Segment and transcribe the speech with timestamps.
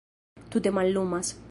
[0.49, 1.37] Tute mallumas.